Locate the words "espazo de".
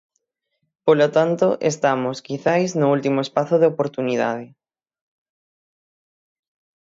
3.25-3.69